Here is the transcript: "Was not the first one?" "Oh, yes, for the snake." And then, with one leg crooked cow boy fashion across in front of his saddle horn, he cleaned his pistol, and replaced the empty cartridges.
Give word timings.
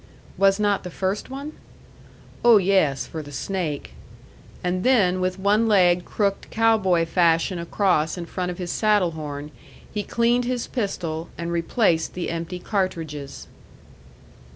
"Was 0.35 0.59
not 0.59 0.81
the 0.83 0.89
first 0.89 1.29
one?" 1.29 1.51
"Oh, 2.43 2.57
yes, 2.57 3.05
for 3.05 3.21
the 3.21 3.31
snake." 3.31 3.93
And 4.63 4.83
then, 4.83 5.21
with 5.21 5.37
one 5.37 5.67
leg 5.67 6.05
crooked 6.05 6.49
cow 6.49 6.79
boy 6.79 7.05
fashion 7.05 7.59
across 7.59 8.17
in 8.17 8.25
front 8.25 8.49
of 8.49 8.57
his 8.57 8.71
saddle 8.71 9.11
horn, 9.11 9.51
he 9.93 10.01
cleaned 10.01 10.45
his 10.45 10.65
pistol, 10.65 11.29
and 11.37 11.51
replaced 11.51 12.15
the 12.15 12.31
empty 12.31 12.57
cartridges. 12.57 13.45